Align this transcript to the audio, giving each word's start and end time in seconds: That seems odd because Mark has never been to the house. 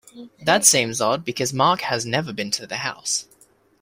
That 0.43 0.65
seems 0.65 0.99
odd 0.99 1.23
because 1.23 1.53
Mark 1.53 1.81
has 1.81 2.07
never 2.07 2.33
been 2.33 2.49
to 2.53 2.65
the 2.65 2.77
house. 2.77 3.27